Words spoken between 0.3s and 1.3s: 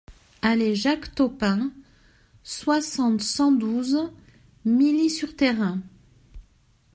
Allée Jacques